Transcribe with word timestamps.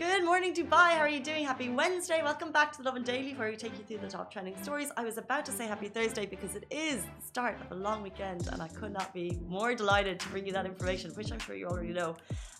Good 0.00 0.24
morning, 0.24 0.54
Dubai. 0.54 0.92
How 0.96 1.00
are 1.00 1.10
you 1.10 1.20
doing? 1.20 1.44
Happy 1.44 1.68
Wednesday. 1.68 2.22
Welcome 2.22 2.52
back 2.52 2.72
to 2.72 2.78
the 2.78 2.84
Lovin 2.84 3.02
Daily, 3.02 3.34
where 3.34 3.50
we 3.50 3.56
take 3.64 3.76
you 3.76 3.84
through 3.84 3.98
the 3.98 4.08
top 4.08 4.32
trending 4.32 4.56
stories. 4.62 4.90
I 4.96 5.04
was 5.04 5.18
about 5.18 5.44
to 5.44 5.52
say 5.52 5.66
happy 5.66 5.88
Thursday 5.88 6.24
because 6.24 6.56
it 6.56 6.64
is 6.70 7.02
the 7.02 7.26
start 7.32 7.58
of 7.60 7.72
a 7.72 7.74
long 7.74 8.02
weekend, 8.02 8.48
and 8.50 8.62
I 8.62 8.68
could 8.68 8.94
not 8.94 9.12
be 9.12 9.38
more 9.46 9.74
delighted 9.74 10.18
to 10.20 10.28
bring 10.30 10.46
you 10.46 10.54
that 10.54 10.64
information, 10.64 11.10
which 11.10 11.30
I'm 11.30 11.38
sure 11.38 11.54
you 11.54 11.66
already 11.66 11.92
know. 11.92 12.16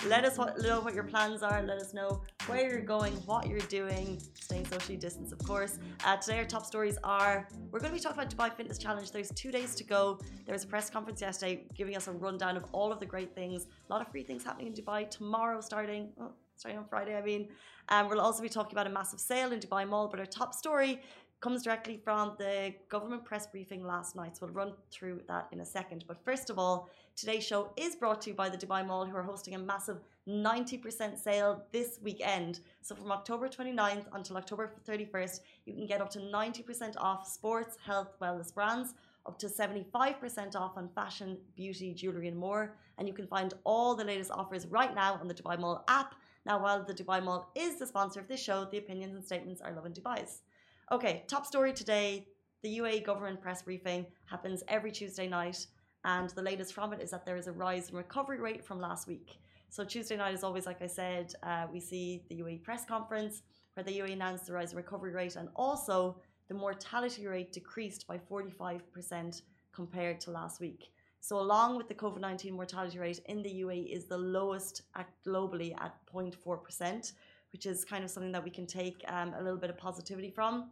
Let 0.06 0.26
us 0.26 0.36
know 0.36 0.80
what 0.82 0.92
your 0.92 1.04
plans 1.04 1.42
are. 1.42 1.62
Let 1.62 1.78
us 1.78 1.94
know 1.94 2.20
where 2.46 2.68
you're 2.70 2.88
going, 2.96 3.14
what 3.30 3.48
you're 3.48 3.68
doing, 3.80 4.20
staying 4.34 4.66
socially 4.66 4.98
distanced, 4.98 5.32
of 5.32 5.38
course. 5.38 5.78
Uh, 6.04 6.18
today, 6.18 6.40
our 6.40 6.44
top 6.44 6.66
stories 6.66 6.98
are 7.04 7.48
we're 7.70 7.80
going 7.80 7.92
to 7.92 7.96
be 7.96 8.02
talking 8.02 8.18
about 8.20 8.30
Dubai 8.34 8.54
Fitness 8.54 8.76
Challenge. 8.76 9.10
There's 9.12 9.30
two 9.30 9.50
days 9.50 9.74
to 9.76 9.84
go. 9.84 10.20
There 10.44 10.52
was 10.52 10.64
a 10.64 10.66
press 10.66 10.90
conference 10.90 11.22
yesterday 11.22 11.64
giving 11.74 11.96
us 11.96 12.06
a 12.06 12.12
rundown 12.12 12.58
of 12.58 12.64
all 12.72 12.92
of 12.92 13.00
the 13.00 13.06
great 13.06 13.34
things. 13.34 13.66
A 13.88 13.90
lot 13.90 14.02
of 14.02 14.08
free 14.08 14.24
things 14.24 14.44
happening 14.44 14.66
in 14.66 14.74
Dubai 14.74 15.08
tomorrow, 15.08 15.62
starting. 15.62 16.10
Oh, 16.20 16.32
starting 16.60 16.78
on 16.78 16.86
Friday, 16.86 17.16
I 17.16 17.22
mean. 17.22 17.48
Um, 17.88 18.08
we'll 18.08 18.20
also 18.20 18.42
be 18.42 18.48
talking 18.48 18.74
about 18.76 18.86
a 18.86 18.94
massive 19.00 19.18
sale 19.18 19.50
in 19.52 19.58
Dubai 19.60 19.88
Mall, 19.88 20.06
but 20.08 20.20
our 20.20 20.26
top 20.26 20.52
story 20.54 21.00
comes 21.40 21.62
directly 21.62 21.96
from 21.96 22.34
the 22.38 22.74
government 22.90 23.24
press 23.24 23.46
briefing 23.46 23.82
last 23.82 24.14
night. 24.14 24.36
So 24.36 24.44
we'll 24.44 24.54
run 24.54 24.72
through 24.90 25.22
that 25.26 25.48
in 25.52 25.60
a 25.60 25.64
second. 25.64 26.04
But 26.06 26.18
first 26.22 26.50
of 26.50 26.58
all, 26.58 26.90
today's 27.16 27.44
show 27.50 27.70
is 27.78 27.96
brought 27.96 28.20
to 28.22 28.30
you 28.30 28.36
by 28.36 28.50
the 28.50 28.58
Dubai 28.58 28.86
Mall, 28.86 29.06
who 29.06 29.16
are 29.16 29.22
hosting 29.22 29.54
a 29.54 29.58
massive 29.58 29.98
90% 30.28 31.18
sale 31.18 31.64
this 31.72 31.98
weekend. 32.02 32.60
So 32.82 32.94
from 32.94 33.10
October 33.10 33.48
29th 33.48 34.04
until 34.12 34.36
October 34.36 34.74
31st, 34.86 35.40
you 35.64 35.72
can 35.72 35.86
get 35.86 36.02
up 36.02 36.10
to 36.10 36.18
90% 36.18 36.94
off 36.98 37.26
sports, 37.26 37.78
health, 37.86 38.12
wellness 38.20 38.52
brands, 38.52 38.92
up 39.26 39.38
to 39.38 39.46
75% 39.46 40.56
off 40.56 40.76
on 40.76 40.88
fashion, 40.94 41.38
beauty, 41.56 41.94
jewelry, 41.94 42.28
and 42.28 42.36
more. 42.36 42.74
And 42.98 43.08
you 43.08 43.14
can 43.14 43.26
find 43.26 43.54
all 43.64 43.94
the 43.94 44.04
latest 44.04 44.30
offers 44.30 44.66
right 44.66 44.94
now 44.94 45.14
on 45.20 45.26
the 45.26 45.34
Dubai 45.34 45.58
Mall 45.58 45.84
app 45.88 46.14
now, 46.50 46.58
while 46.58 46.82
the 46.82 46.92
Dubai 46.92 47.22
Mall 47.22 47.52
is 47.54 47.78
the 47.78 47.86
sponsor 47.86 48.18
of 48.18 48.26
this 48.26 48.42
show, 48.42 48.64
the 48.64 48.78
opinions 48.78 49.14
and 49.14 49.24
statements 49.24 49.60
are 49.60 49.72
Lovin 49.72 49.92
Dubai's. 49.92 50.42
Okay, 50.90 51.22
top 51.28 51.46
story 51.46 51.72
today. 51.72 52.26
The 52.64 52.78
UAE 52.80 53.06
government 53.06 53.40
press 53.40 53.62
briefing 53.62 54.04
happens 54.24 54.64
every 54.66 54.90
Tuesday 54.90 55.28
night, 55.28 55.64
and 56.04 56.28
the 56.30 56.42
latest 56.42 56.74
from 56.74 56.92
it 56.92 57.00
is 57.00 57.12
that 57.12 57.24
there 57.24 57.36
is 57.36 57.46
a 57.46 57.52
rise 57.52 57.90
in 57.90 57.96
recovery 57.96 58.40
rate 58.40 58.64
from 58.64 58.80
last 58.80 59.06
week. 59.06 59.38
So 59.68 59.84
Tuesday 59.84 60.16
night 60.16 60.34
is 60.34 60.42
always, 60.42 60.66
like 60.66 60.82
I 60.82 60.88
said, 60.88 61.32
uh, 61.44 61.68
we 61.72 61.78
see 61.78 62.24
the 62.28 62.40
UAE 62.42 62.64
press 62.64 62.84
conference 62.84 63.42
where 63.74 63.84
the 63.84 63.96
UAE 64.00 64.14
announced 64.14 64.46
the 64.46 64.52
rise 64.52 64.72
in 64.72 64.76
recovery 64.76 65.12
rate, 65.12 65.36
and 65.36 65.50
also 65.54 66.16
the 66.48 66.54
mortality 66.54 67.28
rate 67.28 67.52
decreased 67.52 68.08
by 68.08 68.18
45% 68.18 69.42
compared 69.72 70.18
to 70.22 70.32
last 70.32 70.60
week. 70.60 70.90
So, 71.20 71.38
along 71.38 71.76
with 71.76 71.86
the 71.86 71.94
COVID 71.94 72.20
19 72.20 72.54
mortality 72.54 72.98
rate 72.98 73.20
in 73.26 73.42
the 73.42 73.50
UAE 73.62 73.94
is 73.94 74.06
the 74.06 74.16
lowest 74.16 74.82
at, 74.96 75.08
globally 75.26 75.74
at 75.80 75.94
0.4%, 76.12 77.12
which 77.52 77.66
is 77.66 77.84
kind 77.84 78.02
of 78.02 78.10
something 78.10 78.32
that 78.32 78.42
we 78.42 78.50
can 78.50 78.66
take 78.66 79.04
um, 79.06 79.34
a 79.38 79.42
little 79.42 79.58
bit 79.58 79.70
of 79.70 79.76
positivity 79.76 80.30
from. 80.30 80.70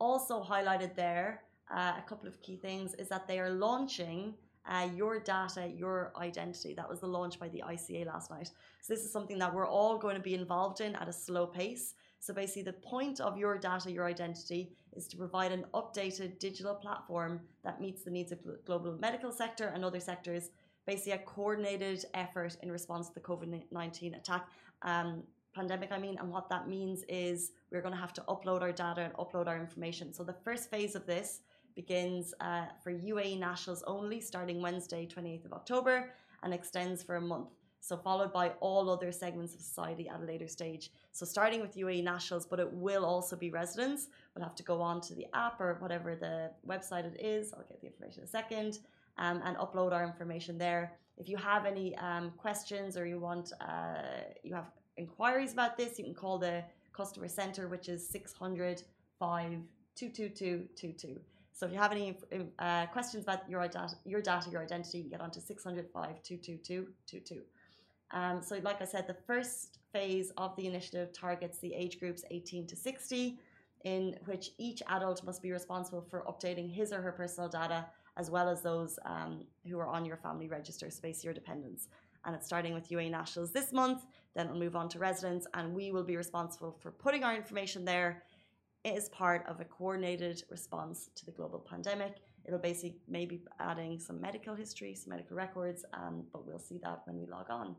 Also, 0.00 0.42
highlighted 0.42 0.96
there, 0.96 1.44
uh, 1.70 1.92
a 1.96 2.02
couple 2.08 2.28
of 2.28 2.42
key 2.42 2.56
things 2.56 2.94
is 2.94 3.08
that 3.08 3.28
they 3.28 3.38
are 3.38 3.50
launching 3.50 4.34
uh, 4.66 4.88
your 4.94 5.20
data, 5.20 5.68
your 5.68 6.12
identity. 6.16 6.74
That 6.74 6.88
was 6.88 7.00
the 7.00 7.06
launch 7.06 7.38
by 7.38 7.48
the 7.48 7.62
ICA 7.64 8.06
last 8.06 8.30
night. 8.30 8.50
So, 8.80 8.92
this 8.92 9.04
is 9.04 9.12
something 9.12 9.38
that 9.38 9.54
we're 9.54 9.68
all 9.68 9.98
going 9.98 10.16
to 10.16 10.22
be 10.22 10.34
involved 10.34 10.80
in 10.80 10.96
at 10.96 11.08
a 11.08 11.12
slow 11.12 11.46
pace. 11.46 11.94
So, 12.24 12.32
basically, 12.32 12.62
the 12.62 12.72
point 12.72 13.20
of 13.20 13.36
your 13.36 13.58
data, 13.58 13.92
your 13.92 14.06
identity, 14.06 14.72
is 14.96 15.06
to 15.08 15.16
provide 15.18 15.52
an 15.52 15.66
updated 15.74 16.38
digital 16.38 16.74
platform 16.74 17.38
that 17.64 17.82
meets 17.82 18.02
the 18.02 18.10
needs 18.10 18.32
of 18.32 18.42
the 18.42 18.58
global 18.64 18.96
medical 18.98 19.30
sector 19.30 19.66
and 19.74 19.84
other 19.84 20.00
sectors. 20.00 20.48
Basically, 20.86 21.12
a 21.12 21.18
coordinated 21.18 22.06
effort 22.14 22.56
in 22.62 22.72
response 22.72 23.08
to 23.08 23.14
the 23.14 23.20
COVID 23.20 23.64
19 23.70 24.14
attack. 24.14 24.48
Um, 24.80 25.24
pandemic, 25.54 25.92
I 25.92 25.98
mean, 25.98 26.16
and 26.18 26.30
what 26.30 26.48
that 26.48 26.66
means 26.66 27.04
is 27.10 27.52
we're 27.70 27.82
going 27.82 27.92
to 27.92 28.00
have 28.00 28.14
to 28.14 28.22
upload 28.22 28.62
our 28.62 28.72
data 28.72 29.02
and 29.02 29.12
upload 29.14 29.46
our 29.46 29.58
information. 29.58 30.14
So, 30.14 30.24
the 30.24 30.32
first 30.32 30.70
phase 30.70 30.94
of 30.94 31.04
this 31.04 31.42
begins 31.76 32.32
uh, 32.40 32.68
for 32.82 32.90
UAE 32.90 33.38
nationals 33.38 33.84
only 33.86 34.22
starting 34.22 34.62
Wednesday, 34.62 35.06
28th 35.06 35.44
of 35.44 35.52
October, 35.52 36.14
and 36.42 36.54
extends 36.54 37.02
for 37.02 37.16
a 37.16 37.20
month 37.20 37.50
so 37.84 37.96
followed 37.98 38.32
by 38.32 38.48
all 38.60 38.88
other 38.88 39.12
segments 39.12 39.54
of 39.54 39.60
society 39.60 40.08
at 40.08 40.18
a 40.18 40.24
later 40.24 40.48
stage. 40.48 40.90
So 41.12 41.26
starting 41.26 41.60
with 41.60 41.76
UAE 41.76 42.02
nationals, 42.02 42.46
but 42.46 42.58
it 42.58 42.72
will 42.72 43.04
also 43.04 43.36
be 43.36 43.50
residents. 43.50 44.08
We'll 44.34 44.42
have 44.42 44.54
to 44.54 44.62
go 44.62 44.80
on 44.80 45.02
to 45.02 45.14
the 45.14 45.26
app 45.34 45.60
or 45.60 45.76
whatever 45.80 46.16
the 46.16 46.50
website 46.66 47.04
it 47.04 47.20
is. 47.20 47.52
I'll 47.52 47.62
get 47.68 47.82
the 47.82 47.88
information 47.88 48.20
in 48.20 48.24
a 48.24 48.30
second 48.30 48.78
um, 49.18 49.42
and 49.44 49.58
upload 49.58 49.92
our 49.92 50.02
information 50.02 50.56
there. 50.56 50.94
If 51.18 51.28
you 51.28 51.36
have 51.36 51.66
any 51.66 51.94
um, 51.98 52.32
questions 52.38 52.96
or 52.96 53.04
you 53.04 53.18
want, 53.18 53.52
uh, 53.60 54.22
you 54.42 54.54
have 54.54 54.70
inquiries 54.96 55.52
about 55.52 55.76
this, 55.76 55.98
you 55.98 56.06
can 56.06 56.14
call 56.14 56.38
the 56.38 56.64
customer 56.94 57.28
center, 57.28 57.68
which 57.68 57.90
is 57.90 58.08
600 58.08 58.82
222 59.20 61.20
So 61.52 61.66
if 61.66 61.72
you 61.72 61.78
have 61.78 61.92
any 61.92 62.16
uh, 62.58 62.86
questions 62.86 63.24
about 63.24 63.48
your 63.48 63.60
data, 63.68 63.94
your 64.06 64.22
data, 64.22 64.48
your 64.50 64.62
identity, 64.62 64.98
you 64.98 65.04
can 65.04 65.10
get 65.10 65.20
on 65.20 65.30
to 65.32 65.40
600 65.40 65.92
222 65.92 67.42
um, 68.12 68.42
so, 68.42 68.58
like 68.62 68.80
I 68.80 68.84
said, 68.84 69.06
the 69.06 69.16
first 69.26 69.78
phase 69.92 70.32
of 70.36 70.54
the 70.56 70.66
initiative 70.66 71.12
targets 71.12 71.58
the 71.58 71.74
age 71.74 71.98
groups 71.98 72.24
18 72.30 72.66
to 72.68 72.76
60, 72.76 73.38
in 73.84 74.16
which 74.24 74.50
each 74.58 74.82
adult 74.88 75.24
must 75.24 75.42
be 75.42 75.52
responsible 75.52 76.02
for 76.10 76.24
updating 76.28 76.72
his 76.72 76.92
or 76.92 77.00
her 77.02 77.12
personal 77.12 77.48
data, 77.48 77.86
as 78.16 78.30
well 78.30 78.48
as 78.48 78.62
those 78.62 78.98
um, 79.04 79.44
who 79.68 79.78
are 79.78 79.88
on 79.88 80.04
your 80.04 80.16
family 80.16 80.48
register, 80.48 80.90
space 80.90 81.24
your 81.24 81.34
dependents. 81.34 81.88
And 82.24 82.34
it's 82.34 82.46
starting 82.46 82.72
with 82.72 82.90
UA 82.90 83.10
nationals 83.10 83.52
this 83.52 83.72
month, 83.72 84.06
then 84.34 84.46
it'll 84.46 84.58
move 84.58 84.76
on 84.76 84.88
to 84.90 84.98
residents, 84.98 85.46
and 85.54 85.74
we 85.74 85.90
will 85.90 86.04
be 86.04 86.16
responsible 86.16 86.76
for 86.80 86.90
putting 86.90 87.24
our 87.24 87.36
information 87.36 87.84
there 87.84 88.22
It 88.84 88.96
is 88.96 89.08
part 89.08 89.44
of 89.46 89.60
a 89.60 89.64
coordinated 89.64 90.42
response 90.50 91.10
to 91.16 91.26
the 91.26 91.32
global 91.32 91.58
pandemic. 91.58 92.16
It'll 92.44 92.58
basically 92.58 92.96
maybe 93.08 93.42
adding 93.58 93.98
some 93.98 94.20
medical 94.20 94.54
history, 94.54 94.94
some 94.94 95.10
medical 95.10 95.36
records, 95.36 95.84
um, 95.94 96.24
but 96.32 96.46
we'll 96.46 96.58
see 96.58 96.78
that 96.84 97.02
when 97.06 97.18
we 97.18 97.26
log 97.26 97.50
on 97.50 97.76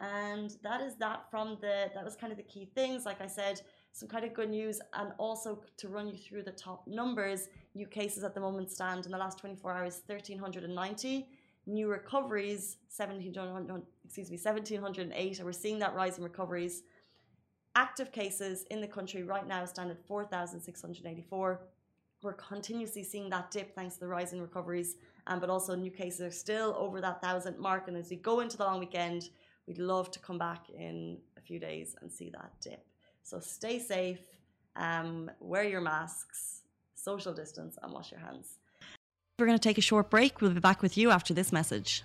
and 0.00 0.56
that 0.62 0.80
is 0.80 0.96
that 0.96 1.30
from 1.30 1.58
the 1.60 1.90
that 1.94 2.04
was 2.04 2.16
kind 2.16 2.32
of 2.32 2.36
the 2.36 2.44
key 2.44 2.70
things. 2.74 3.04
Like 3.04 3.20
i 3.20 3.26
said 3.26 3.60
some 3.92 4.08
kind 4.08 4.24
of 4.24 4.32
good 4.34 4.50
news 4.50 4.80
and 4.94 5.12
also 5.18 5.60
to 5.76 5.88
run 5.88 6.06
you 6.06 6.16
through 6.16 6.44
the 6.44 6.52
top 6.52 6.86
numbers 6.86 7.48
new 7.74 7.86
cases 7.86 8.22
at 8.22 8.34
the 8.34 8.40
moment 8.40 8.70
stand 8.70 9.04
in 9.04 9.10
the 9.10 9.18
last 9.18 9.38
24 9.38 9.72
hours 9.72 10.02
1390 10.06 11.26
new 11.66 11.88
recoveries 11.88 12.76
1700 12.96 13.82
excuse 14.04 14.30
me 14.30 14.36
1708 14.36 15.38
and 15.38 15.44
we're 15.46 15.52
seeing 15.52 15.78
that 15.78 15.94
rise 15.94 16.18
in 16.18 16.24
recoveries. 16.24 16.82
Active 17.76 18.10
cases 18.10 18.64
in 18.70 18.80
the 18.80 18.88
country 18.88 19.22
right 19.22 19.46
now 19.46 19.64
stand 19.64 19.90
at 19.90 20.06
4684 20.06 21.60
we're 22.22 22.34
continuously 22.34 23.02
seeing 23.02 23.30
that 23.30 23.50
dip 23.50 23.74
thanks 23.74 23.94
to 23.94 24.00
the 24.00 24.08
rise 24.08 24.32
in 24.32 24.42
recoveries. 24.42 24.96
Um, 25.26 25.40
but 25.40 25.48
also 25.48 25.74
new 25.74 25.90
cases 25.90 26.20
are 26.20 26.30
still 26.30 26.74
over 26.76 27.00
that 27.00 27.22
thousand 27.22 27.58
mark. 27.58 27.88
And 27.88 27.96
as 27.96 28.10
we 28.10 28.16
go 28.16 28.40
into 28.40 28.56
the 28.56 28.64
long 28.64 28.78
weekend 28.78 29.30
We'd 29.70 29.78
love 29.78 30.10
to 30.10 30.18
come 30.18 30.36
back 30.36 30.68
in 30.68 31.18
a 31.38 31.40
few 31.40 31.60
days 31.60 31.94
and 32.00 32.10
see 32.10 32.28
that 32.30 32.50
dip. 32.60 32.84
So 33.22 33.38
stay 33.38 33.78
safe, 33.78 34.18
um, 34.74 35.30
wear 35.38 35.62
your 35.62 35.80
masks, 35.80 36.62
social 36.96 37.32
distance, 37.32 37.78
and 37.80 37.92
wash 37.92 38.10
your 38.10 38.18
hands. 38.18 38.58
We're 39.38 39.46
going 39.46 39.56
to 39.56 39.62
take 39.62 39.78
a 39.78 39.80
short 39.80 40.10
break. 40.10 40.40
We'll 40.40 40.50
be 40.50 40.58
back 40.58 40.82
with 40.82 40.98
you 40.98 41.12
after 41.12 41.32
this 41.34 41.52
message. 41.52 42.02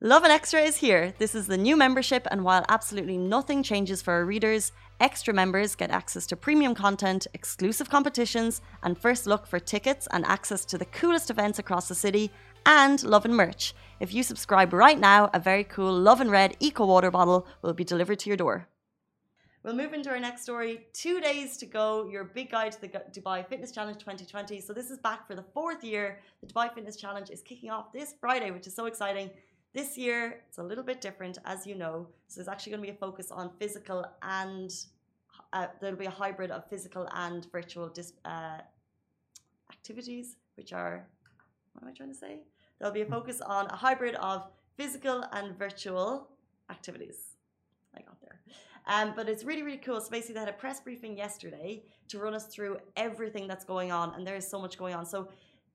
Lovin 0.00 0.32
Extra 0.32 0.60
is 0.60 0.78
here. 0.78 1.14
This 1.18 1.36
is 1.36 1.46
the 1.46 1.56
new 1.56 1.76
membership, 1.76 2.26
and 2.32 2.42
while 2.42 2.64
absolutely 2.68 3.16
nothing 3.16 3.62
changes 3.62 4.02
for 4.02 4.14
our 4.14 4.24
readers, 4.24 4.72
extra 4.98 5.32
members 5.32 5.76
get 5.76 5.92
access 5.92 6.26
to 6.26 6.36
premium 6.36 6.74
content, 6.74 7.28
exclusive 7.32 7.88
competitions, 7.90 8.60
and 8.82 8.98
first 8.98 9.24
look 9.24 9.46
for 9.46 9.60
tickets 9.60 10.08
and 10.10 10.24
access 10.24 10.64
to 10.64 10.78
the 10.78 10.84
coolest 10.84 11.30
events 11.30 11.60
across 11.60 11.86
the 11.86 11.94
city 11.94 12.32
and 12.68 13.02
Lovin 13.02 13.34
merch. 13.34 13.74
If 13.98 14.12
you 14.12 14.22
subscribe 14.22 14.74
right 14.74 15.00
now, 15.00 15.30
a 15.32 15.40
very 15.40 15.64
cool 15.64 15.90
Lovin 15.90 16.30
Red 16.30 16.54
Eco 16.60 16.84
Water 16.84 17.10
bottle 17.10 17.46
will 17.62 17.72
be 17.72 17.82
delivered 17.82 18.18
to 18.18 18.28
your 18.28 18.36
door. 18.36 18.68
We'll 19.62 19.74
move 19.74 19.94
into 19.94 20.10
our 20.10 20.20
next 20.20 20.42
story. 20.42 20.86
Two 20.92 21.18
days 21.18 21.56
to 21.56 21.66
go. 21.66 22.06
Your 22.10 22.24
big 22.24 22.50
guide 22.50 22.72
to 22.72 22.80
the 22.82 22.88
Dubai 22.88 23.48
Fitness 23.48 23.72
Challenge 23.72 23.96
2020. 23.96 24.60
So 24.60 24.74
this 24.74 24.90
is 24.90 24.98
back 24.98 25.26
for 25.26 25.34
the 25.34 25.46
fourth 25.54 25.82
year. 25.82 26.20
The 26.42 26.46
Dubai 26.48 26.72
Fitness 26.74 26.96
Challenge 26.96 27.30
is 27.30 27.40
kicking 27.40 27.70
off 27.70 27.90
this 27.90 28.14
Friday, 28.20 28.50
which 28.50 28.66
is 28.66 28.74
so 28.76 28.84
exciting. 28.84 29.30
This 29.72 29.96
year, 29.96 30.42
it's 30.46 30.58
a 30.58 30.62
little 30.62 30.84
bit 30.84 31.00
different, 31.00 31.38
as 31.46 31.66
you 31.66 31.74
know. 31.74 32.06
So 32.26 32.34
there's 32.36 32.48
actually 32.48 32.72
going 32.72 32.82
to 32.82 32.88
be 32.90 32.94
a 32.94 33.00
focus 33.00 33.30
on 33.30 33.50
physical 33.58 34.04
and 34.22 34.70
uh, 35.54 35.68
there'll 35.80 35.96
be 35.96 36.04
a 36.04 36.10
hybrid 36.10 36.50
of 36.50 36.68
physical 36.68 37.08
and 37.14 37.50
virtual 37.50 37.90
uh, 38.26 38.58
activities, 39.72 40.36
which 40.58 40.74
are 40.74 41.08
what 41.78 41.86
am 41.86 41.94
I 41.94 41.96
trying 41.96 42.08
to 42.10 42.14
say? 42.14 42.40
There'll 42.78 42.94
be 42.94 43.02
a 43.02 43.06
focus 43.06 43.40
on 43.40 43.66
a 43.66 43.76
hybrid 43.76 44.14
of 44.16 44.46
physical 44.76 45.24
and 45.32 45.56
virtual 45.58 46.28
activities. 46.70 47.36
I 47.96 48.02
got 48.02 48.20
there. 48.20 48.40
Um, 48.86 49.12
but 49.16 49.28
it's 49.28 49.44
really, 49.44 49.62
really 49.62 49.78
cool. 49.78 50.00
So 50.00 50.10
basically, 50.10 50.34
they 50.34 50.40
had 50.40 50.48
a 50.48 50.52
press 50.52 50.80
briefing 50.80 51.16
yesterday 51.16 51.82
to 52.08 52.18
run 52.18 52.34
us 52.34 52.46
through 52.46 52.78
everything 52.96 53.46
that's 53.46 53.64
going 53.64 53.92
on, 53.92 54.14
and 54.14 54.26
there 54.26 54.36
is 54.36 54.48
so 54.48 54.60
much 54.60 54.78
going 54.78 54.94
on. 54.94 55.04
So 55.04 55.28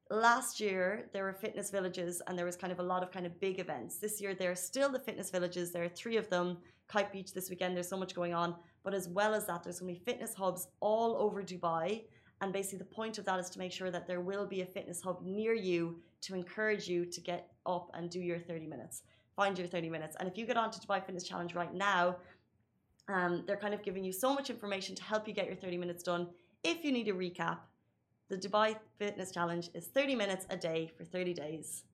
last 0.09 0.59
year 0.59 1.09
there 1.13 1.23
were 1.23 1.33
fitness 1.33 1.69
villages, 1.69 2.21
and 2.27 2.37
there 2.37 2.45
was 2.45 2.55
kind 2.55 2.73
of 2.73 2.79
a 2.79 2.83
lot 2.83 3.03
of 3.03 3.11
kind 3.11 3.25
of 3.25 3.39
big 3.39 3.59
events. 3.59 3.97
This 3.97 4.19
year 4.21 4.33
there 4.33 4.51
are 4.51 4.55
still 4.55 4.89
the 4.89 4.99
fitness 4.99 5.29
villages. 5.29 5.71
There 5.71 5.83
are 5.83 5.89
three 5.89 6.17
of 6.17 6.29
them. 6.29 6.57
Kite 6.87 7.11
Beach 7.11 7.33
this 7.33 7.49
weekend. 7.49 7.75
There's 7.75 7.87
so 7.87 7.97
much 7.97 8.13
going 8.13 8.33
on. 8.33 8.55
But 8.83 8.93
as 8.93 9.07
well 9.07 9.33
as 9.33 9.45
that, 9.47 9.63
there's 9.63 9.79
going 9.79 9.93
to 9.93 9.99
be 9.99 10.05
fitness 10.05 10.33
hubs 10.33 10.67
all 10.79 11.15
over 11.17 11.41
Dubai. 11.41 12.03
And 12.43 12.51
basically, 12.51 12.79
the 12.79 12.95
point 12.99 13.17
of 13.19 13.23
that 13.23 13.39
is 13.39 13.49
to 13.51 13.57
make 13.57 13.71
sure 13.71 13.89
that 13.89 14.05
there 14.05 14.19
will 14.19 14.45
be 14.45 14.59
a 14.59 14.65
fitness 14.65 15.01
hub 15.01 15.21
near 15.23 15.53
you 15.53 16.01
to 16.23 16.35
encourage 16.35 16.89
you 16.89 17.05
to 17.05 17.21
get 17.21 17.47
up 17.65 17.89
and 17.93 18.09
do 18.09 18.19
your 18.19 18.37
30 18.37 18.67
minutes. 18.67 19.03
Find 19.37 19.57
your 19.57 19.65
30 19.65 19.89
minutes. 19.89 20.17
And 20.19 20.27
if 20.27 20.37
you 20.37 20.45
get 20.45 20.57
onto 20.57 20.77
Dubai 20.77 21.01
Fitness 21.05 21.23
Challenge 21.23 21.55
right 21.55 21.73
now, 21.73 22.17
um, 23.07 23.45
they're 23.47 23.63
kind 23.65 23.73
of 23.73 23.81
giving 23.81 24.03
you 24.03 24.11
so 24.11 24.33
much 24.33 24.49
information 24.49 24.93
to 24.93 25.03
help 25.03 25.25
you 25.25 25.33
get 25.33 25.45
your 25.47 25.55
30 25.55 25.77
minutes 25.77 26.03
done. 26.03 26.27
If 26.65 26.83
you 26.83 26.91
need 26.91 27.07
a 27.07 27.13
recap, 27.13 27.59
the 28.27 28.37
Dubai 28.37 28.75
Fitness 28.99 29.31
Challenge 29.31 29.69
is 29.73 29.87
30 29.87 30.15
minutes 30.15 30.45
a 30.49 30.57
day 30.57 30.91
for 30.97 31.05
30 31.05 31.33
days. 31.33 31.85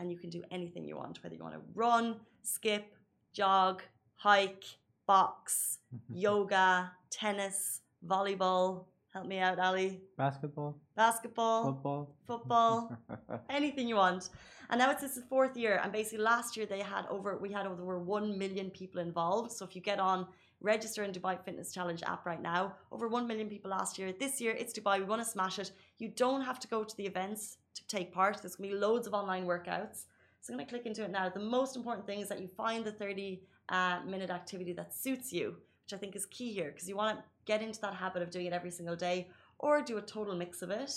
And 0.00 0.10
you 0.10 0.18
can 0.18 0.30
do 0.30 0.42
anything 0.50 0.84
you 0.84 0.96
want, 0.96 1.22
whether 1.22 1.36
you 1.36 1.44
want 1.44 1.54
to 1.54 1.60
run, 1.74 2.16
skip, 2.42 2.86
jog, 3.32 3.82
hike, 4.16 4.64
box, 5.06 5.78
yoga, 6.12 6.90
tennis, 7.08 7.82
volleyball. 8.04 8.86
Help 9.12 9.26
me 9.26 9.38
out, 9.38 9.58
Ali. 9.58 10.00
Basketball, 10.16 10.78
Basketball, 10.94 11.64
football, 11.64 12.14
football, 12.26 12.96
anything 13.50 13.88
you 13.88 13.96
want. 13.96 14.30
And 14.68 14.78
now 14.78 14.92
it's 14.92 15.02
this 15.02 15.18
fourth 15.28 15.56
year, 15.56 15.80
and 15.82 15.90
basically 15.92 16.24
last 16.24 16.56
year 16.56 16.64
they 16.64 16.80
had 16.80 17.06
over 17.10 17.36
we 17.36 17.50
had 17.50 17.66
over 17.66 17.98
one 17.98 18.38
million 18.38 18.70
people 18.70 19.00
involved. 19.00 19.50
So 19.50 19.64
if 19.64 19.74
you 19.74 19.82
get 19.82 19.98
on 19.98 20.28
register 20.60 21.02
in 21.02 21.10
Dubai 21.10 21.42
Fitness 21.44 21.72
Challenge 21.72 22.02
app 22.06 22.24
right 22.24 22.40
now, 22.40 22.74
over 22.92 23.08
one 23.08 23.26
million 23.26 23.48
people 23.48 23.70
last 23.70 23.98
year. 23.98 24.12
This 24.12 24.40
year 24.40 24.52
it's 24.52 24.72
Dubai. 24.78 24.98
We 24.98 25.04
want 25.04 25.22
to 25.24 25.28
smash 25.28 25.58
it. 25.58 25.72
You 25.98 26.08
don't 26.08 26.42
have 26.42 26.60
to 26.60 26.68
go 26.68 26.84
to 26.84 26.96
the 26.96 27.06
events 27.06 27.56
to 27.74 27.86
take 27.88 28.12
part. 28.12 28.40
There's 28.40 28.56
gonna 28.56 28.70
be 28.70 28.76
loads 28.76 29.08
of 29.08 29.14
online 29.14 29.44
workouts. 29.44 30.04
So 30.40 30.52
I'm 30.52 30.58
gonna 30.58 30.68
click 30.68 30.86
into 30.86 31.02
it 31.02 31.10
now. 31.10 31.28
The 31.28 31.40
most 31.40 31.74
important 31.74 32.06
thing 32.06 32.20
is 32.20 32.28
that 32.28 32.40
you 32.40 32.48
find 32.48 32.84
the 32.84 32.92
30 32.92 33.42
uh, 33.70 34.00
minute 34.06 34.30
activity 34.30 34.72
that 34.74 34.94
suits 34.94 35.32
you, 35.32 35.56
which 35.90 35.98
I 35.98 36.00
think 36.00 36.14
is 36.14 36.26
key 36.26 36.52
here 36.52 36.70
because 36.72 36.88
you 36.88 36.96
want 36.96 37.18
to 37.18 37.24
get 37.46 37.62
into 37.62 37.80
that 37.80 37.94
habit 37.94 38.22
of 38.22 38.30
doing 38.30 38.46
it 38.46 38.52
every 38.52 38.70
single 38.70 38.96
day 38.96 39.28
or 39.58 39.82
do 39.82 39.98
a 39.98 40.02
total 40.02 40.34
mix 40.36 40.62
of 40.62 40.70
it. 40.70 40.92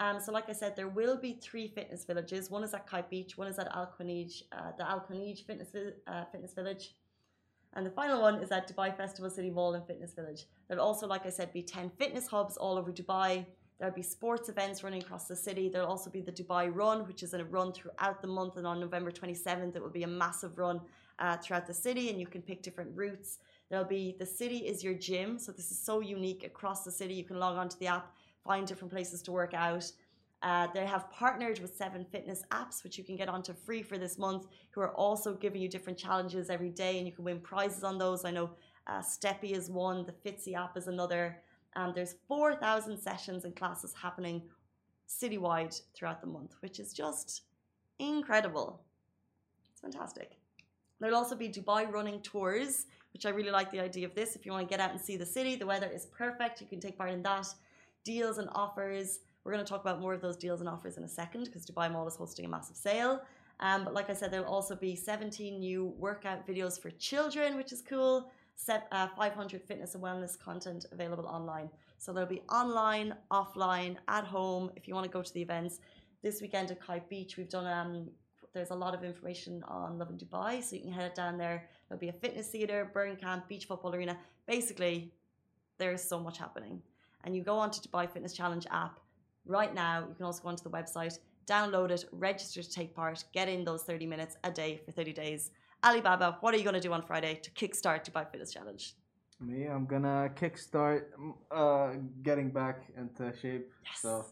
Um, 0.00 0.18
so, 0.18 0.32
like 0.32 0.48
I 0.48 0.52
said, 0.52 0.74
there 0.74 0.88
will 0.88 1.16
be 1.16 1.38
three 1.40 1.68
fitness 1.68 2.04
villages. 2.04 2.50
One 2.50 2.64
is 2.64 2.74
at 2.74 2.84
Kite 2.86 3.08
Beach, 3.08 3.38
one 3.38 3.46
is 3.46 3.60
at 3.60 3.68
Al 3.68 3.92
uh, 3.94 4.72
the 4.76 4.90
Al 4.90 5.00
Khawaneej 5.00 5.46
Fitness, 5.46 5.68
uh, 6.08 6.24
Fitness 6.32 6.52
Village, 6.52 6.96
and 7.74 7.86
the 7.86 7.90
final 7.90 8.20
one 8.20 8.42
is 8.42 8.50
at 8.50 8.68
Dubai 8.68 8.96
Festival 8.96 9.30
City 9.30 9.50
Mall 9.50 9.74
and 9.74 9.86
Fitness 9.86 10.14
Village. 10.14 10.46
There'll 10.66 10.84
also, 10.84 11.06
like 11.06 11.26
I 11.26 11.30
said, 11.30 11.52
be 11.52 11.62
10 11.62 11.90
fitness 11.96 12.26
hubs 12.26 12.56
all 12.56 12.76
over 12.76 12.90
Dubai. 12.90 13.46
There'll 13.78 13.94
be 13.94 14.02
sports 14.02 14.48
events 14.48 14.82
running 14.82 15.02
across 15.02 15.28
the 15.28 15.36
city. 15.36 15.68
There'll 15.68 15.88
also 15.88 16.10
be 16.10 16.20
the 16.20 16.32
Dubai 16.32 16.74
Run, 16.74 17.06
which 17.06 17.22
is 17.22 17.34
a 17.34 17.44
run 17.44 17.72
throughout 17.72 18.20
the 18.20 18.28
month. 18.28 18.56
And 18.56 18.66
on 18.66 18.80
November 18.80 19.12
27th, 19.12 19.76
it 19.76 19.82
will 19.82 19.90
be 19.90 20.04
a 20.04 20.08
massive 20.08 20.58
run 20.58 20.80
uh, 21.18 21.36
throughout 21.36 21.66
the 21.66 21.74
city, 21.74 22.10
and 22.10 22.20
you 22.20 22.26
can 22.26 22.42
pick 22.42 22.62
different 22.62 22.90
routes. 22.94 23.38
There'll 23.70 23.84
be 23.84 24.16
the 24.18 24.26
city 24.26 24.58
is 24.58 24.84
your 24.84 24.94
gym. 24.94 25.38
So 25.38 25.52
this 25.52 25.70
is 25.70 25.80
so 25.80 26.00
unique 26.00 26.44
across 26.44 26.84
the 26.84 26.92
city. 26.92 27.14
You 27.14 27.24
can 27.24 27.38
log 27.38 27.56
onto 27.56 27.78
the 27.78 27.86
app, 27.88 28.14
find 28.44 28.66
different 28.66 28.92
places 28.92 29.22
to 29.22 29.32
work 29.32 29.54
out. 29.54 29.90
Uh, 30.42 30.66
they 30.74 30.84
have 30.84 31.10
partnered 31.10 31.58
with 31.60 31.74
seven 31.74 32.04
fitness 32.04 32.42
apps, 32.50 32.84
which 32.84 32.98
you 32.98 33.04
can 33.04 33.16
get 33.16 33.30
onto 33.30 33.54
free 33.54 33.82
for 33.82 33.96
this 33.96 34.18
month, 34.18 34.46
who 34.72 34.82
are 34.82 34.94
also 34.94 35.32
giving 35.32 35.62
you 35.62 35.68
different 35.68 35.98
challenges 35.98 36.50
every 36.50 36.68
day, 36.68 36.98
and 36.98 37.06
you 37.06 37.12
can 37.14 37.24
win 37.24 37.40
prizes 37.40 37.82
on 37.82 37.96
those. 37.96 38.26
I 38.26 38.30
know 38.30 38.50
uh, 38.86 39.00
Steppy 39.00 39.52
is 39.52 39.70
one, 39.70 40.04
the 40.04 40.12
Fitzy 40.12 40.54
app 40.54 40.76
is 40.76 40.86
another. 40.86 41.38
Um, 41.76 41.92
there's 41.94 42.16
4,000 42.28 42.98
sessions 42.98 43.46
and 43.46 43.56
classes 43.56 43.94
happening 44.00 44.42
citywide 45.08 45.80
throughout 45.94 46.20
the 46.20 46.26
month, 46.26 46.56
which 46.60 46.78
is 46.78 46.92
just 46.92 47.42
incredible. 47.98 48.82
It's 49.72 49.80
fantastic. 49.80 50.32
There'll 51.00 51.16
also 51.16 51.36
be 51.36 51.48
Dubai 51.48 51.90
running 51.90 52.20
tours, 52.20 52.86
which 53.14 53.24
I 53.24 53.30
really 53.30 53.50
like 53.50 53.70
the 53.70 53.80
idea 53.80 54.06
of 54.06 54.14
this. 54.14 54.36
If 54.36 54.44
you 54.44 54.52
want 54.52 54.68
to 54.68 54.70
get 54.70 54.80
out 54.80 54.90
and 54.90 55.00
see 55.00 55.16
the 55.16 55.24
city, 55.24 55.56
the 55.56 55.66
weather 55.66 55.88
is 55.88 56.06
perfect. 56.06 56.60
You 56.60 56.66
can 56.66 56.80
take 56.80 56.98
part 56.98 57.10
in 57.10 57.22
that. 57.22 57.46
Deals 58.04 58.38
and 58.38 58.48
offers. 58.54 59.20
We're 59.44 59.52
going 59.52 59.64
to 59.64 59.70
talk 59.70 59.80
about 59.80 60.00
more 60.00 60.12
of 60.12 60.20
those 60.20 60.36
deals 60.36 60.60
and 60.60 60.68
offers 60.68 60.96
in 60.98 61.04
a 61.04 61.08
second 61.08 61.44
because 61.44 61.64
Dubai 61.64 61.90
Mall 61.90 62.06
is 62.08 62.16
hosting 62.16 62.44
a 62.44 62.48
massive 62.48 62.76
sale. 62.76 63.22
Um, 63.60 63.84
but 63.84 63.94
like 63.94 64.10
I 64.10 64.14
said, 64.14 64.30
there'll 64.32 64.52
also 64.52 64.74
be 64.74 64.96
17 64.96 65.60
new 65.60 65.94
workout 65.96 66.46
videos 66.46 66.80
for 66.80 66.90
children, 66.90 67.56
which 67.56 67.72
is 67.72 67.80
cool. 67.80 68.30
Set, 68.56 68.88
uh, 68.92 69.08
500 69.16 69.62
fitness 69.62 69.94
and 69.94 70.02
wellness 70.02 70.38
content 70.38 70.86
available 70.92 71.26
online. 71.26 71.70
So 71.98 72.12
there'll 72.12 72.28
be 72.28 72.42
online, 72.50 73.14
offline, 73.30 73.96
at 74.08 74.24
home. 74.24 74.70
If 74.76 74.88
you 74.88 74.94
want 74.94 75.04
to 75.04 75.10
go 75.10 75.22
to 75.22 75.32
the 75.32 75.42
events, 75.42 75.80
this 76.22 76.40
weekend 76.40 76.70
at 76.70 76.80
Kite 76.80 77.08
Beach, 77.08 77.36
we've 77.36 77.48
done. 77.48 77.66
Um, 77.66 78.10
there's 78.54 78.70
a 78.70 78.74
lot 78.74 78.94
of 78.94 79.02
information 79.02 79.62
on 79.66 79.98
Lovin 79.98 80.16
Dubai, 80.16 80.62
so 80.62 80.76
you 80.76 80.82
can 80.82 80.92
head 80.92 81.12
down 81.14 81.36
there. 81.36 81.68
There'll 81.88 82.00
be 82.00 82.08
a 82.08 82.12
fitness 82.12 82.48
theater, 82.48 82.90
burn 82.92 83.16
camp, 83.16 83.48
beach 83.48 83.66
football 83.66 83.94
arena. 83.94 84.16
Basically, 84.46 85.12
there 85.78 85.92
is 85.92 86.02
so 86.02 86.18
much 86.18 86.38
happening. 86.38 86.82
And 87.24 87.36
you 87.36 87.42
go 87.42 87.56
onto 87.56 87.80
Dubai 87.80 88.10
Fitness 88.10 88.32
Challenge 88.32 88.66
app 88.70 89.00
right 89.46 89.74
now. 89.74 90.00
You 90.08 90.14
can 90.14 90.26
also 90.26 90.42
go 90.42 90.48
onto 90.48 90.62
the 90.62 90.70
website, 90.70 91.18
download 91.46 91.90
it, 91.90 92.04
register 92.12 92.62
to 92.62 92.70
take 92.70 92.94
part, 92.94 93.24
get 93.32 93.48
in 93.48 93.64
those 93.64 93.82
30 93.82 94.06
minutes 94.06 94.36
a 94.44 94.50
day 94.50 94.80
for 94.84 94.92
30 94.92 95.12
days. 95.12 95.50
Alibaba, 95.84 96.38
what 96.40 96.54
are 96.54 96.56
you 96.56 96.64
going 96.64 96.74
to 96.74 96.80
do 96.80 96.92
on 96.92 97.02
Friday 97.02 97.34
to 97.42 97.50
kickstart 97.50 98.08
Dubai 98.08 98.30
Fitness 98.30 98.52
Challenge? 98.52 98.94
Me, 99.40 99.64
I'm 99.66 99.84
gonna 99.84 100.30
kickstart 100.36 101.06
uh, 101.50 101.94
getting 102.22 102.50
back 102.50 102.84
into 102.96 103.36
shape. 103.36 103.68
Yes. 103.84 104.00
So 104.00 104.24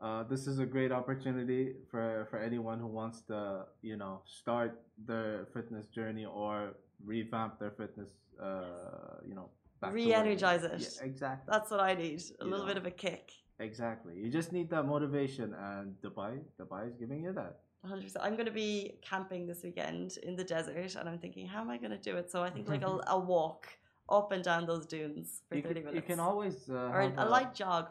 uh, 0.00 0.22
this 0.24 0.46
is 0.46 0.58
a 0.58 0.66
great 0.66 0.92
opportunity 0.92 1.74
for 1.90 2.26
for 2.30 2.38
anyone 2.38 2.78
who 2.78 2.86
wants 2.86 3.22
to, 3.22 3.64
you 3.82 3.96
know, 3.96 4.20
start 4.26 4.80
their 5.06 5.46
fitness 5.54 5.86
journey 5.86 6.26
or 6.26 6.74
revamp 7.04 7.58
their 7.58 7.70
fitness. 7.70 8.10
Uh, 8.40 9.20
you 9.26 9.34
know, 9.34 9.48
Re-energize 9.90 10.64
it. 10.64 10.80
Yeah, 10.80 11.06
exactly. 11.06 11.48
That's 11.52 11.70
what 11.70 11.80
I 11.80 11.94
need. 11.94 12.22
A 12.40 12.44
You 12.44 12.50
little 12.50 12.66
bit 12.66 12.76
of 12.76 12.86
a 12.86 12.90
kick. 12.90 13.30
Exactly. 13.58 14.14
You 14.16 14.30
just 14.30 14.52
need 14.52 14.68
that 14.70 14.84
motivation, 14.84 15.54
and 15.54 15.94
Dubai, 16.02 16.40
Dubai 16.60 16.88
is 16.88 16.94
giving 16.96 17.22
you 17.22 17.32
that. 17.32 17.60
100%. 17.86 18.16
I'm 18.20 18.34
going 18.34 18.46
to 18.46 18.52
be 18.52 18.98
camping 19.02 19.46
this 19.46 19.62
weekend 19.62 20.18
in 20.22 20.34
the 20.34 20.44
desert, 20.44 20.96
and 20.96 21.08
I'm 21.08 21.18
thinking, 21.18 21.46
how 21.46 21.60
am 21.60 21.70
I 21.70 21.78
going 21.78 21.92
to 21.92 21.98
do 21.98 22.16
it? 22.16 22.30
So 22.30 22.42
I 22.42 22.50
think 22.50 22.68
like 22.68 22.82
a, 22.82 23.00
a 23.08 23.18
walk 23.18 23.68
up 24.10 24.32
and 24.32 24.42
down 24.42 24.66
those 24.66 24.86
dunes 24.86 25.42
for 25.48 25.56
You 25.56 25.62
30 25.62 25.80
can, 25.82 25.94
you 25.94 26.02
can 26.02 26.20
always 26.20 26.68
uh, 26.68 26.90
or 26.92 27.00
have 27.02 27.18
a 27.18 27.26
light 27.26 27.54
jog, 27.54 27.88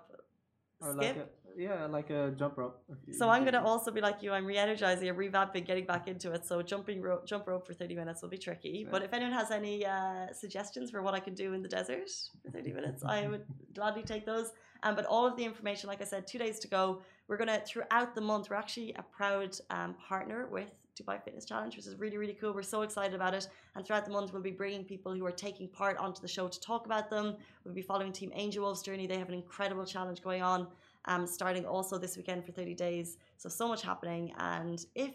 or 0.82 0.94
skip. 0.94 1.02
like 1.02 1.16
a, 1.18 1.28
yeah, 1.58 1.86
like 1.86 2.10
a 2.10 2.34
jump 2.38 2.58
rope. 2.58 2.82
So 3.12 3.30
I'm 3.30 3.46
gonna 3.46 3.64
also 3.64 3.92
be 3.92 4.02
like 4.02 4.22
you. 4.22 4.32
I'm 4.32 4.46
re-energizing, 4.46 5.08
and 5.08 5.18
revamping, 5.18 5.66
getting 5.66 5.86
back 5.86 6.08
into 6.08 6.32
it. 6.32 6.46
So 6.46 6.62
jumping 6.62 7.02
rope, 7.02 7.26
jump 7.26 7.48
rope 7.48 7.66
for 7.66 7.74
30 7.74 7.96
minutes 7.96 8.22
will 8.22 8.30
be 8.30 8.38
tricky. 8.38 8.88
But 8.90 9.04
if 9.04 9.14
anyone 9.14 9.34
has 9.34 9.52
any 9.52 9.86
uh, 9.86 10.34
suggestions 10.34 10.92
for 10.92 11.02
what 11.02 11.14
I 11.14 11.20
can 11.20 11.34
do 11.34 11.54
in 11.54 11.62
the 11.62 11.70
desert 11.70 12.10
for 12.44 12.52
30 12.52 12.74
minutes, 12.74 13.04
I 13.04 13.28
would 13.28 13.46
gladly 13.74 14.04
take 14.04 14.26
those. 14.26 14.52
Um, 14.84 14.96
but 14.96 15.06
all 15.06 15.26
of 15.26 15.36
the 15.38 15.44
information, 15.44 15.88
like 15.88 16.02
I 16.02 16.06
said, 16.06 16.28
two 16.28 16.38
days 16.38 16.60
to 16.60 16.68
go. 16.68 17.02
We're 17.28 17.38
gonna 17.38 17.62
throughout 17.66 18.14
the 18.16 18.22
month. 18.22 18.50
We're 18.50 18.58
actually 18.58 18.94
a 18.94 19.04
proud 19.04 19.58
um, 19.70 19.96
partner 19.96 20.48
with 20.52 20.72
Dubai 21.00 21.22
Fitness 21.24 21.46
Challenge, 21.46 21.76
which 21.76 21.88
is 21.88 21.96
really 21.96 22.18
really 22.18 22.38
cool. 22.40 22.54
We're 22.54 22.64
so 22.64 22.82
excited 22.82 23.16
about 23.16 23.34
it. 23.34 23.48
And 23.76 23.86
throughout 23.86 24.06
the 24.06 24.12
month, 24.12 24.34
we'll 24.34 24.42
be 24.42 24.52
bringing 24.52 24.84
people 24.84 25.14
who 25.14 25.26
are 25.26 25.32
taking 25.32 25.68
part 25.68 25.98
onto 25.98 26.22
the 26.22 26.28
show 26.28 26.48
to 26.48 26.60
talk 26.60 26.86
about 26.86 27.10
them. 27.10 27.36
We'll 27.64 27.74
be 27.74 27.82
following 27.82 28.12
Team 28.12 28.32
Angel 28.36 28.64
Wolf's 28.64 28.82
journey. 28.82 29.08
They 29.08 29.18
have 29.18 29.30
an 29.30 29.34
incredible 29.34 29.86
challenge 29.86 30.22
going 30.22 30.44
on 30.44 30.68
um, 31.06 31.26
starting 31.28 31.66
also 31.66 31.98
this 31.98 32.18
weekend 32.18 32.46
for 32.46 32.52
30 32.52 32.74
days. 32.76 33.18
So, 33.38 33.50
so 33.50 33.68
much 33.68 33.82
happening. 33.82 34.34
And 34.38 34.86
if 34.96 35.14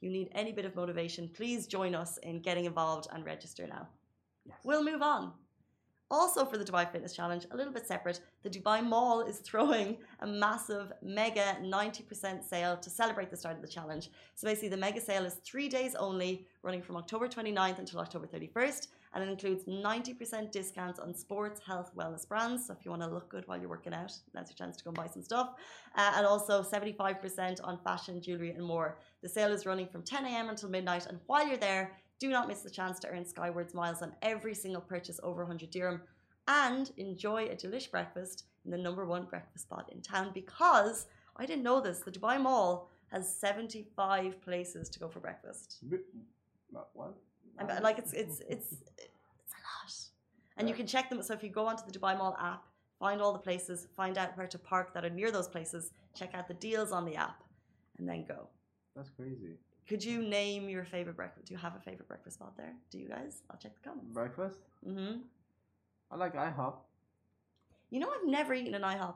you 0.00 0.10
need 0.10 0.28
any 0.34 0.52
bit 0.52 0.64
of 0.64 0.74
motivation, 0.74 1.28
please 1.28 1.66
join 1.66 1.94
us 1.94 2.18
in 2.18 2.40
getting 2.40 2.64
involved 2.64 3.08
and 3.12 3.24
register 3.24 3.66
now. 3.66 3.88
Yes. 4.44 4.58
We'll 4.64 4.84
move 4.84 5.02
on. 5.02 5.32
Also, 6.08 6.44
for 6.44 6.56
the 6.56 6.64
Dubai 6.64 6.88
Fitness 6.88 7.16
Challenge, 7.16 7.46
a 7.50 7.56
little 7.56 7.72
bit 7.72 7.84
separate, 7.84 8.20
the 8.44 8.50
Dubai 8.50 8.80
Mall 8.80 9.22
is 9.22 9.38
throwing 9.48 9.96
a 10.20 10.26
massive 10.26 10.92
mega 11.02 11.56
90% 11.60 12.44
sale 12.44 12.76
to 12.76 12.88
celebrate 12.88 13.28
the 13.28 13.36
start 13.36 13.56
of 13.56 13.62
the 13.62 13.68
challenge. 13.68 14.10
So, 14.36 14.46
basically, 14.46 14.68
the 14.68 14.76
mega 14.76 15.00
sale 15.00 15.24
is 15.24 15.34
three 15.44 15.68
days 15.68 15.96
only, 15.96 16.46
running 16.62 16.80
from 16.80 16.96
October 16.96 17.26
29th 17.26 17.80
until 17.80 17.98
October 17.98 18.28
31st, 18.28 18.86
and 19.14 19.24
it 19.24 19.28
includes 19.28 19.64
90% 19.64 20.52
discounts 20.52 21.00
on 21.00 21.12
sports, 21.12 21.60
health, 21.66 21.90
wellness 21.96 22.28
brands. 22.28 22.68
So, 22.68 22.76
if 22.78 22.84
you 22.84 22.92
want 22.92 23.02
to 23.02 23.08
look 23.08 23.28
good 23.28 23.42
while 23.48 23.58
you're 23.58 23.68
working 23.68 23.92
out, 23.92 24.12
now's 24.32 24.48
your 24.48 24.56
chance 24.56 24.76
to 24.76 24.84
go 24.84 24.90
and 24.90 24.96
buy 24.96 25.08
some 25.08 25.22
stuff. 25.22 25.54
Uh, 25.96 26.12
and 26.16 26.24
also 26.24 26.62
75% 26.62 27.58
on 27.64 27.80
fashion, 27.82 28.22
jewelry, 28.22 28.50
and 28.50 28.64
more. 28.64 28.98
The 29.22 29.28
sale 29.28 29.52
is 29.52 29.66
running 29.66 29.88
from 29.88 30.02
10 30.02 30.24
a.m. 30.24 30.50
until 30.50 30.68
midnight, 30.68 31.06
and 31.06 31.18
while 31.26 31.44
you're 31.48 31.56
there, 31.56 31.96
do 32.18 32.30
not 32.30 32.48
miss 32.48 32.62
the 32.62 32.70
chance 32.70 32.98
to 33.00 33.08
earn 33.08 33.24
Skywards 33.24 33.74
miles 33.74 34.02
on 34.02 34.12
every 34.22 34.54
single 34.54 34.80
purchase 34.80 35.20
over 35.22 35.42
100 35.42 35.70
dirham 35.70 36.00
and 36.48 36.90
enjoy 36.96 37.46
a 37.46 37.56
delish 37.56 37.90
breakfast 37.90 38.44
in 38.64 38.70
the 38.70 38.78
number 38.78 39.04
one 39.04 39.24
breakfast 39.24 39.64
spot 39.64 39.90
in 39.92 40.00
town 40.00 40.30
because 40.32 41.06
I 41.36 41.44
didn't 41.46 41.62
know 41.64 41.80
this. 41.80 42.00
The 42.00 42.10
Dubai 42.10 42.40
Mall 42.40 42.88
has 43.12 43.36
75 43.36 44.40
places 44.40 44.88
to 44.90 44.98
go 44.98 45.08
for 45.08 45.20
breakfast. 45.20 45.78
Bi- 45.82 45.96
uh, 46.76 46.82
What? 46.94 47.14
And, 47.58 47.82
like 47.82 47.98
it's 47.98 48.12
it's 48.12 48.40
it's 48.48 48.72
it's 48.72 49.52
a 49.58 49.60
lot. 49.66 49.92
And 50.56 50.68
you 50.68 50.74
can 50.74 50.86
check 50.86 51.10
them. 51.10 51.22
So 51.22 51.34
if 51.34 51.42
you 51.42 51.50
go 51.50 51.66
onto 51.66 51.84
the 51.86 51.96
Dubai 51.98 52.16
Mall 52.16 52.36
app, 52.40 52.64
find 52.98 53.20
all 53.20 53.32
the 53.32 53.38
places, 53.38 53.88
find 53.96 54.16
out 54.16 54.36
where 54.36 54.46
to 54.46 54.58
park 54.58 54.94
that 54.94 55.04
are 55.04 55.10
near 55.10 55.30
those 55.30 55.48
places, 55.48 55.90
check 56.14 56.34
out 56.34 56.48
the 56.48 56.54
deals 56.54 56.92
on 56.92 57.04
the 57.04 57.16
app, 57.16 57.42
and 57.98 58.08
then 58.08 58.24
go. 58.26 58.48
That's 58.94 59.10
crazy. 59.10 59.58
Could 59.88 60.04
you 60.04 60.22
name 60.22 60.68
your 60.68 60.84
favorite 60.84 61.16
breakfast? 61.16 61.46
Do 61.46 61.54
you 61.54 61.58
have 61.58 61.76
a 61.76 61.80
favorite 61.80 62.08
breakfast 62.08 62.36
spot 62.36 62.56
there? 62.56 62.74
Do 62.90 62.98
you 62.98 63.08
guys? 63.08 63.42
I'll 63.50 63.58
check 63.58 63.72
the 63.74 63.88
comments. 63.88 64.12
Breakfast? 64.12 64.58
Mm-hmm. 64.86 65.18
I 66.10 66.16
like 66.16 66.34
IHOP. 66.34 66.74
You 67.90 68.00
know, 68.00 68.08
I've 68.08 68.28
never 68.28 68.52
eaten 68.54 68.74
an 68.74 68.82
IHOP. 68.82 69.14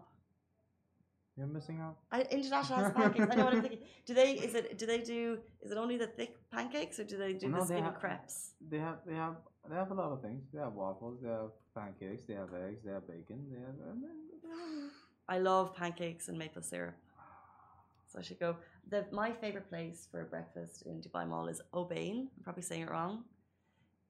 You're 1.37 1.47
missing 1.47 1.81
out. 1.81 1.97
I, 2.13 2.23
International 2.23 2.79
House 2.79 2.93
Pancakes. 2.97 3.29
I 3.33 3.35
know 3.35 3.45
what 3.47 3.55
I'm 3.55 3.63
thinking. 3.63 3.81
Do 4.05 4.15
they? 4.15 4.33
Is 4.33 4.55
it? 4.55 4.79
Do 4.79 4.87
they 4.87 4.99
do? 4.99 5.39
Is 5.63 5.71
it 5.71 5.79
only 5.79 5.97
the 5.97 6.07
thick 6.07 6.37
pancakes, 6.51 7.01
or 7.01 7.05
do 7.05 7.17
they 7.17 7.33
do 7.33 7.49
No, 7.49 7.61
the 7.61 7.67
skinny 7.67 7.89
crepes? 7.99 8.51
They 8.69 8.79
have 8.79 8.99
they 9.07 9.15
have 9.15 9.37
they 9.69 9.75
have 9.75 9.91
a 9.91 9.95
lot 9.95 10.13
of 10.13 10.21
things. 10.21 10.43
They 10.53 10.61
have 10.61 10.75
waffles. 10.75 11.19
They 11.23 11.31
have 11.31 11.51
pancakes. 11.75 12.25
They 12.27 12.35
have 12.35 12.51
eggs. 12.53 12.83
They 12.85 12.93
have 12.93 13.07
bacon. 13.09 13.47
They 13.51 13.59
have. 13.59 13.95
I 15.29 15.39
love 15.39 15.75
pancakes 15.75 16.29
and 16.29 16.37
maple 16.39 16.63
syrup. 16.63 16.95
So 18.11 18.19
I 18.19 18.23
should 18.23 18.41
go. 18.41 18.57
The 18.91 19.07
my 19.13 19.31
favorite 19.33 19.69
place 19.69 20.09
for 20.11 20.25
breakfast 20.25 20.83
in 20.87 21.01
Dubai 21.01 21.25
Mall 21.29 21.47
is 21.47 21.61
Aubaine. 21.73 22.27
I'm 22.37 22.43
probably 22.43 22.63
saying 22.63 22.83
it 22.83 22.91
wrong. 22.91 23.25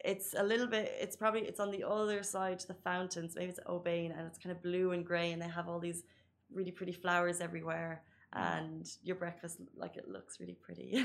It's 0.02 0.34
a 0.36 0.42
little 0.42 0.66
bit. 0.66 0.86
It's 0.98 1.16
probably 1.16 1.42
it's 1.42 1.60
on 1.60 1.70
the 1.70 1.84
other 1.86 2.22
side 2.22 2.58
to 2.60 2.66
the 2.66 2.78
fountains. 2.90 3.34
Maybe 3.36 3.50
it's 3.50 3.60
Aubaine, 3.66 4.12
and 4.16 4.26
it's 4.26 4.38
kind 4.38 4.52
of 4.56 4.62
blue 4.62 4.92
and 4.92 5.04
grey, 5.04 5.32
and 5.32 5.42
they 5.42 5.48
have 5.48 5.68
all 5.68 5.78
these 5.78 6.02
really 6.50 6.70
pretty 6.70 6.92
flowers 6.92 7.40
everywhere. 7.42 8.02
Mm. 8.34 8.58
And 8.58 8.90
your 9.02 9.16
breakfast, 9.16 9.58
like 9.76 9.96
it 9.98 10.08
looks 10.08 10.40
really 10.40 10.58
pretty. 10.66 10.88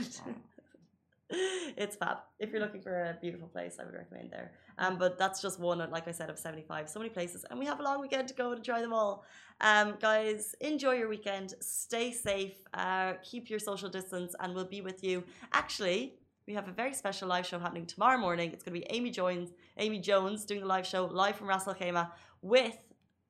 it's 1.29 1.95
fab. 1.95 2.17
If 2.39 2.51
you're 2.51 2.61
looking 2.61 2.81
for 2.81 2.91
a 2.91 3.17
beautiful 3.19 3.47
place, 3.47 3.77
I 3.79 3.85
would 3.85 3.93
recommend 3.93 4.31
there. 4.31 4.51
Um, 4.77 4.97
but 4.97 5.17
that's 5.17 5.41
just 5.41 5.59
one, 5.59 5.79
like 5.89 6.07
I 6.07 6.11
said, 6.11 6.29
of 6.29 6.37
75. 6.37 6.87
So 6.89 6.99
many 6.99 7.09
places. 7.09 7.45
And 7.49 7.57
we 7.57 7.65
have 7.65 7.79
a 7.79 7.83
long 7.83 7.99
weekend 7.99 8.27
to 8.27 8.33
go 8.33 8.53
to 8.53 8.61
try 8.61 8.81
them 8.81 8.93
all. 8.93 9.25
Um, 9.61 9.95
guys, 9.99 10.53
enjoy 10.61 10.93
your 10.93 11.09
weekend. 11.09 11.55
Stay 11.61 12.11
safe. 12.11 12.55
Uh, 12.73 13.13
keep 13.23 13.49
your 13.49 13.59
social 13.59 13.89
distance, 13.89 14.35
and 14.39 14.53
we'll 14.53 14.65
be 14.65 14.81
with 14.81 15.03
you. 15.03 15.23
Actually, 15.53 16.15
we 16.47 16.53
have 16.53 16.67
a 16.67 16.71
very 16.71 16.93
special 16.93 17.27
live 17.27 17.45
show 17.45 17.57
happening 17.57 17.87
tomorrow 17.87 18.19
morning. 18.19 18.51
It's 18.51 18.63
going 18.63 18.79
to 18.79 18.87
be 18.87 18.95
Amy 18.95 19.09
Jones, 19.09 19.51
Amy 19.77 19.99
Jones 19.99 20.45
doing 20.45 20.61
the 20.61 20.67
live 20.67 20.85
show 20.85 21.05
live 21.05 21.37
from 21.37 21.47
Ras 21.47 21.67
Al 21.67 21.73
Khaimah 21.73 22.11
with, 22.41 22.77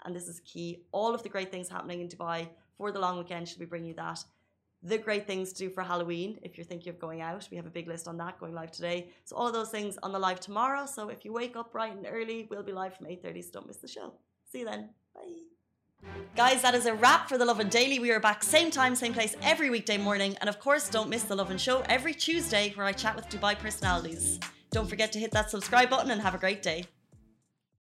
and 0.04 0.14
this 0.14 0.28
is 0.28 0.42
key, 0.42 0.84
all 0.92 1.16
of 1.16 1.24
the 1.24 1.30
great 1.30 1.50
things 1.50 1.70
happening 1.70 2.02
in 2.02 2.10
Dubai 2.10 2.50
for 2.78 2.92
the 2.92 3.00
long 3.00 3.18
weekend. 3.18 3.48
She'll 3.48 3.60
be 3.60 3.66
bringing 3.66 3.90
you 3.90 3.96
that 3.96 4.24
the 4.86 5.00
great 5.00 5.26
things 5.26 5.52
to 5.52 5.58
do 5.58 5.70
for 5.72 5.82
Halloween 5.82 6.38
if 6.44 6.58
you're 6.58 6.66
thinking 6.66 6.92
of 6.92 7.00
going 7.00 7.20
out. 7.20 7.48
We 7.50 7.58
have 7.58 7.66
a 7.66 7.72
big 7.72 7.88
list 7.88 8.08
on 8.08 8.18
that 8.18 8.40
going 8.40 8.54
live 8.54 8.72
today. 8.72 9.10
So 9.24 9.36
all 9.36 9.48
of 9.48 9.54
those 9.54 9.70
things 9.70 9.98
on 10.04 10.12
the 10.12 10.20
live 10.20 10.40
tomorrow. 10.40 10.86
So 10.86 11.10
if 11.10 11.26
you 11.26 11.34
wake 11.34 11.56
up 11.56 11.72
bright 11.72 11.96
and 11.96 12.06
early, 12.08 12.48
we'll 12.50 12.62
be 12.62 12.72
live 12.72 12.96
from 12.96 13.08
8.30, 13.08 13.44
so 13.44 13.50
don't 13.54 13.68
miss 13.68 13.78
the 13.78 13.88
show. 13.88 14.14
See 14.52 14.60
you 14.60 14.66
then. 14.66 14.90
Bye. 15.16 15.22
Guys, 16.36 16.62
that 16.62 16.76
is 16.76 16.86
a 16.86 16.94
wrap 16.94 17.28
for 17.28 17.40
The 17.40 17.46
Lovin 17.46 17.68
Daily. 17.68 17.98
We 17.98 18.12
are 18.12 18.20
back 18.20 18.44
same 18.44 18.70
time, 18.70 18.96
same 18.96 19.14
place 19.14 19.36
every 19.42 19.72
weekday 19.72 19.98
morning. 19.98 20.38
And 20.40 20.48
of 20.48 20.60
course, 20.60 20.88
don't 20.88 21.10
miss 21.10 21.24
The 21.24 21.36
Lovin 21.36 21.58
Show 21.58 21.84
every 21.90 22.14
Tuesday 22.14 22.72
where 22.76 22.86
I 22.86 22.92
chat 22.92 23.16
with 23.16 23.28
Dubai 23.30 23.58
personalities. 23.58 24.40
Don't 24.72 24.88
forget 24.88 25.12
to 25.14 25.20
hit 25.20 25.32
that 25.32 25.50
subscribe 25.50 25.90
button 25.90 26.12
and 26.12 26.22
have 26.22 26.36
a 26.36 26.38
great 26.38 26.62
day. 26.62 26.86